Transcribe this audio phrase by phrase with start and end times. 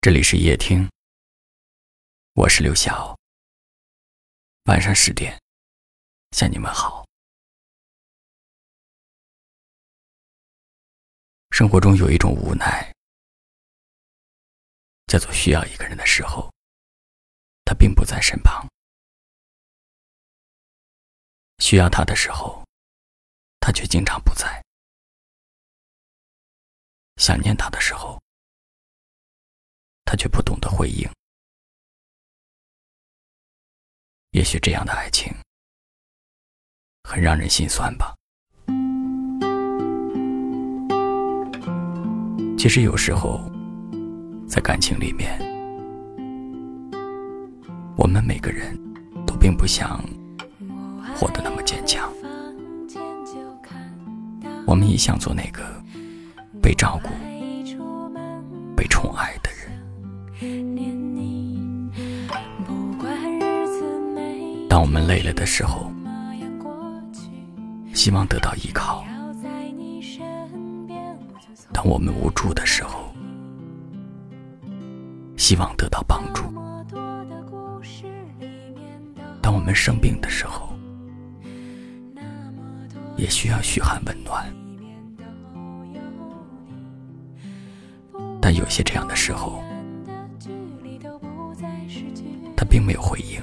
[0.00, 0.88] 这里是夜听，
[2.34, 3.18] 我是刘晓。
[4.66, 5.36] 晚上十点，
[6.30, 7.04] 向你们好。
[11.50, 12.94] 生活中有一种无奈，
[15.08, 16.48] 叫做需要一个人的时候，
[17.64, 18.68] 他并不在身旁；
[21.58, 22.64] 需要他的时候，
[23.58, 24.62] 他却经常不在；
[27.16, 28.16] 想念他的时候。
[30.10, 31.06] 他却不懂得回应。
[34.30, 35.30] 也许这样的爱情
[37.04, 38.14] 很让人心酸吧。
[42.56, 43.38] 其实有时候，
[44.48, 45.38] 在感情里面，
[47.98, 48.74] 我们每个人
[49.26, 50.02] 都并不想
[51.14, 52.10] 活得那么坚强。
[54.66, 55.62] 我们也想做那个
[56.62, 57.10] 被照顾、
[58.74, 59.47] 被宠爱的。
[64.78, 65.90] 当我们累了的时候，
[67.92, 69.02] 希望得到依靠；
[71.72, 73.12] 当我们无助的时候，
[75.36, 76.44] 希望得到帮助；
[79.42, 80.68] 当我们生病的时候，
[83.16, 84.46] 也需要嘘寒问暖。
[88.40, 89.60] 但有些这样的时候，
[92.56, 93.42] 他并没有回应。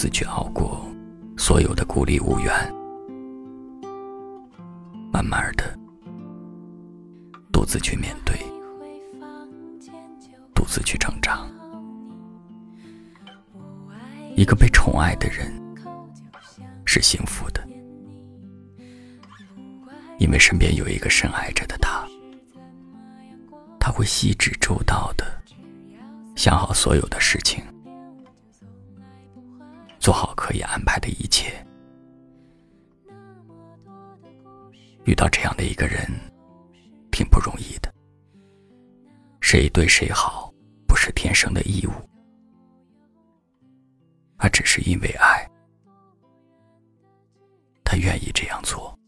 [0.00, 0.82] 自去熬过
[1.36, 2.50] 所有的孤立无援。
[5.12, 5.78] 慢慢的，
[7.52, 8.34] 独自去面对，
[10.54, 11.46] 独自去成长。
[14.36, 15.52] 一个被宠爱的人
[16.86, 17.62] 是幸福的，
[20.18, 22.08] 因为身边有一个深爱着的他，
[23.78, 25.26] 他会细致周到的。
[26.36, 27.62] 想好所有的事情，
[30.00, 31.64] 做好可以安排的一切。
[35.04, 36.10] 遇到这样的一个人，
[37.12, 37.92] 挺不容易的。
[39.42, 40.50] 谁对谁好，
[40.88, 41.92] 不是天生的义务，
[44.38, 45.46] 而只是因为爱，
[47.84, 48.98] 他愿意这样做。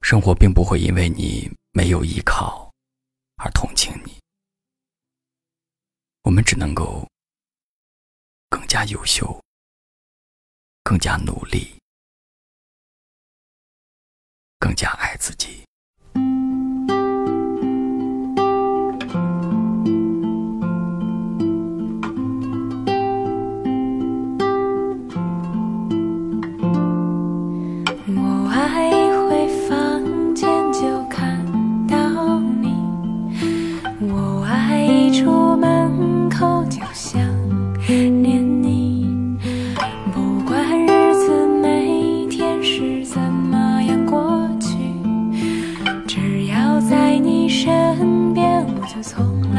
[0.00, 2.66] 生活并不会因为你没有依靠。
[3.42, 3.99] 而同情你，
[6.42, 7.08] 只能够
[8.48, 9.42] 更加优秀，
[10.82, 11.78] 更加努力，
[14.58, 15.69] 更加爱自己。
[49.02, 49.49] 从。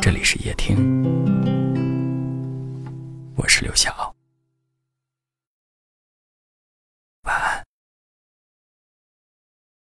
[0.00, 1.04] 这里是夜听，
[3.36, 4.09] 我是刘晓。